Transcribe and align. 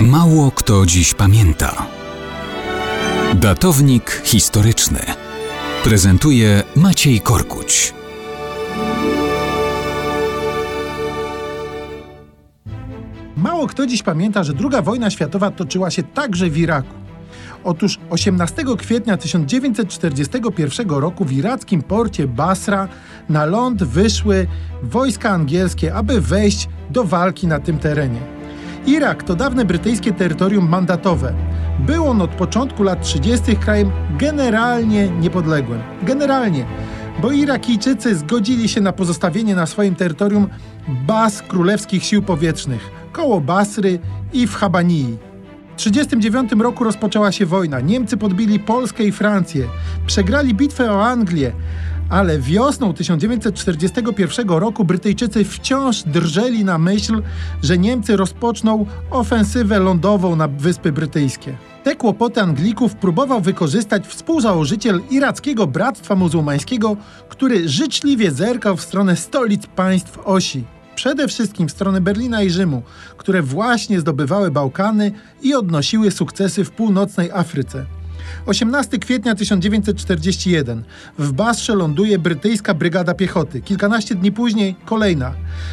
Mało 0.00 0.50
kto 0.50 0.86
dziś 0.86 1.14
pamięta. 1.14 1.86
Datownik 3.34 4.22
historyczny 4.24 4.98
prezentuje 5.84 6.62
Maciej 6.76 7.20
Korkuć. 7.20 7.94
Mało 13.36 13.66
kto 13.66 13.86
dziś 13.86 14.02
pamięta, 14.02 14.44
że 14.44 14.52
II 14.60 14.82
wojna 14.82 15.10
światowa 15.10 15.50
toczyła 15.50 15.90
się 15.90 16.02
także 16.02 16.50
w 16.50 16.58
Iraku. 16.58 16.94
Otóż 17.64 17.98
18 18.10 18.64
kwietnia 18.78 19.16
1941 19.16 20.90
roku 20.90 21.24
w 21.24 21.32
irackim 21.32 21.82
porcie 21.82 22.26
Basra 22.28 22.88
na 23.28 23.44
ląd 23.44 23.84
wyszły 23.84 24.46
wojska 24.82 25.30
angielskie, 25.30 25.94
aby 25.94 26.20
wejść 26.20 26.68
do 26.90 27.04
walki 27.04 27.46
na 27.46 27.60
tym 27.60 27.78
terenie. 27.78 28.35
Irak 28.86 29.22
to 29.22 29.34
dawne 29.34 29.64
brytyjskie 29.64 30.12
terytorium 30.12 30.68
mandatowe. 30.68 31.34
Był 31.78 32.06
on 32.06 32.22
od 32.22 32.30
początku 32.30 32.82
lat 32.82 33.02
30. 33.02 33.56
krajem 33.56 33.90
generalnie 34.18 35.08
niepodległym. 35.08 35.80
Generalnie, 36.02 36.66
bo 37.22 37.32
Irakijczycy 37.32 38.16
zgodzili 38.16 38.68
się 38.68 38.80
na 38.80 38.92
pozostawienie 38.92 39.54
na 39.54 39.66
swoim 39.66 39.94
terytorium 39.94 40.48
baz 40.88 41.42
królewskich 41.42 42.04
sił 42.04 42.22
powietrznych 42.22 42.90
koło 43.16 43.40
Basry 43.40 43.98
i 44.32 44.46
w 44.46 44.54
Habanii. 44.54 45.18
W 45.76 45.82
1939 45.82 46.62
roku 46.62 46.84
rozpoczęła 46.84 47.32
się 47.32 47.46
wojna. 47.46 47.80
Niemcy 47.80 48.16
podbili 48.16 48.60
Polskę 48.60 49.04
i 49.04 49.12
Francję. 49.12 49.68
Przegrali 50.06 50.54
bitwę 50.54 50.92
o 50.92 51.06
Anglię, 51.06 51.52
ale 52.10 52.38
wiosną 52.38 52.94
1941 52.94 54.48
roku 54.48 54.84
Brytyjczycy 54.84 55.44
wciąż 55.44 56.02
drżeli 56.02 56.64
na 56.64 56.78
myśl, 56.78 57.22
że 57.62 57.78
Niemcy 57.78 58.16
rozpoczną 58.16 58.86
ofensywę 59.10 59.78
lądową 59.78 60.36
na 60.36 60.48
Wyspy 60.48 60.92
Brytyjskie. 60.92 61.56
Te 61.84 61.96
kłopoty 61.96 62.40
Anglików 62.42 62.94
próbował 62.94 63.40
wykorzystać 63.40 64.06
współzałożyciel 64.06 65.00
irackiego 65.10 65.66
Bractwa 65.66 66.14
Muzułmańskiego, 66.14 66.96
który 67.28 67.68
życzliwie 67.68 68.30
zerkał 68.30 68.76
w 68.76 68.82
stronę 68.82 69.16
stolic 69.16 69.66
państw 69.66 70.18
osi 70.24 70.64
przede 70.94 71.28
wszystkim 71.28 71.68
w 71.68 71.72
stronę 71.72 72.00
Berlina 72.00 72.42
i 72.42 72.50
Rzymu, 72.50 72.82
które 73.16 73.42
właśnie 73.42 74.00
zdobywały 74.00 74.50
Bałkany 74.50 75.12
i 75.42 75.54
odnosiły 75.54 76.10
sukcesy 76.10 76.64
w 76.64 76.70
północnej 76.70 77.30
Afryce. 77.30 77.86
18 78.46 78.98
kwietnia 78.98 79.34
1941 79.34 80.82
w 81.18 81.32
Basrze 81.32 81.74
ląduje 81.74 82.18
brytyjska 82.18 82.74
brygada 82.74 83.14
piechoty. 83.14 83.60
Kilkanaście 83.60 84.14
dni 84.14 84.32
później 84.32 84.76
kolejna. 84.84 85.32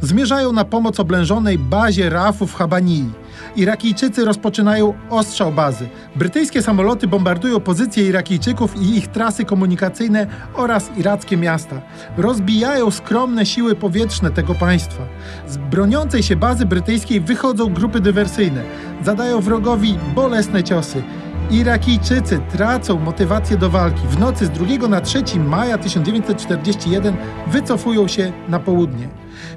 Zmierzają 0.00 0.52
na 0.52 0.64
pomoc 0.64 1.00
oblężonej 1.00 1.58
bazie 1.58 2.10
RAF-u 2.10 2.46
w 2.46 2.54
Habanii. 2.54 3.12
Irakijczycy 3.56 4.24
rozpoczynają 4.24 4.94
ostrzał 5.10 5.52
bazy. 5.52 5.88
Brytyjskie 6.16 6.62
samoloty 6.62 7.08
bombardują 7.08 7.60
pozycje 7.60 8.06
Irakijczyków 8.06 8.82
i 8.82 8.96
ich 8.96 9.06
trasy 9.08 9.44
komunikacyjne 9.44 10.26
oraz 10.54 10.90
irackie 10.96 11.36
miasta. 11.36 11.80
Rozbijają 12.16 12.90
skromne 12.90 13.46
siły 13.46 13.74
powietrzne 13.74 14.30
tego 14.30 14.54
państwa. 14.54 15.02
Z 15.48 15.56
broniącej 15.56 16.22
się 16.22 16.36
bazy 16.36 16.66
brytyjskiej 16.66 17.20
wychodzą 17.20 17.72
grupy 17.72 18.00
dywersyjne. 18.00 18.62
Zadają 19.04 19.40
wrogowi 19.40 19.98
bolesne 20.14 20.64
ciosy. 20.64 21.02
Irakijczycy 21.50 22.40
tracą 22.52 23.00
motywację 23.00 23.56
do 23.56 23.70
walki. 23.70 24.00
W 24.08 24.18
nocy 24.18 24.46
z 24.46 24.50
2 24.50 24.88
na 24.88 25.00
3 25.00 25.22
maja 25.38 25.78
1941 25.78 27.16
wycofują 27.46 28.08
się 28.08 28.32
na 28.48 28.58
południe. 28.58 29.08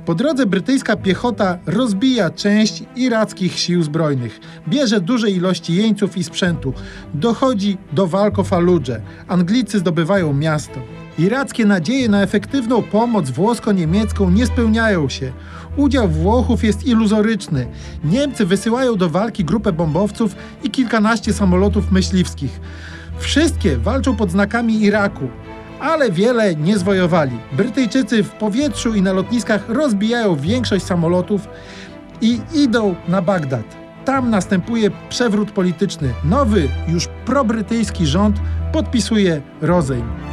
Po 0.05 0.15
drodze 0.15 0.45
brytyjska 0.45 0.95
piechota 0.95 1.57
rozbija 1.65 2.29
część 2.29 2.83
irackich 2.95 3.59
sił 3.59 3.83
zbrojnych. 3.83 4.39
Bierze 4.67 5.01
duże 5.01 5.29
ilości 5.29 5.75
jeńców 5.75 6.17
i 6.17 6.23
sprzętu. 6.23 6.73
Dochodzi 7.13 7.77
do 7.91 8.07
walk 8.07 8.39
o 8.39 8.43
Faludże. 8.43 9.01
Anglicy 9.27 9.79
zdobywają 9.79 10.33
miasto. 10.33 10.79
Irackie 11.17 11.65
nadzieje 11.65 12.09
na 12.09 12.21
efektywną 12.21 12.83
pomoc 12.83 13.29
włosko-niemiecką 13.29 14.29
nie 14.29 14.45
spełniają 14.45 15.09
się. 15.09 15.31
Udział 15.77 16.07
Włochów 16.07 16.63
jest 16.63 16.85
iluzoryczny. 16.85 17.67
Niemcy 18.03 18.45
wysyłają 18.45 18.95
do 18.95 19.09
walki 19.09 19.45
grupę 19.45 19.71
bombowców 19.71 20.35
i 20.63 20.69
kilkanaście 20.69 21.33
samolotów 21.33 21.91
myśliwskich. 21.91 22.59
Wszystkie 23.19 23.77
walczą 23.77 24.15
pod 24.15 24.31
znakami 24.31 24.83
Iraku, 24.83 25.27
ale 25.79 26.11
wiele 26.11 26.55
nie 26.55 26.77
zwojowali. 26.77 27.37
Brytyjczycy 27.51 28.23
w 28.23 28.29
powietrzu 28.29 28.93
i 28.93 29.01
na 29.01 29.13
lotniskach 29.13 29.69
rozbijają 29.69 30.35
większość 30.35 30.85
samolotów 30.85 31.47
i 32.21 32.39
idą 32.53 32.95
na 33.07 33.21
Bagdad. 33.21 33.77
Tam 34.05 34.29
następuje 34.29 34.91
przewrót 35.09 35.51
polityczny. 35.51 36.13
Nowy, 36.23 36.67
już 36.87 37.07
probrytyjski 37.25 38.07
rząd 38.07 38.39
podpisuje 38.73 39.41
rozejm. 39.61 40.26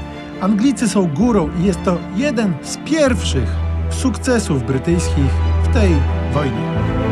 Anglicy 0.45 0.89
są 0.89 1.07
górą 1.07 1.51
i 1.61 1.65
jest 1.65 1.83
to 1.85 1.99
jeden 2.17 2.53
z 2.63 2.77
pierwszych 2.77 3.49
sukcesów 3.91 4.67
brytyjskich 4.67 5.31
w 5.65 5.75
tej 5.75 5.91
wojnie. 6.35 7.04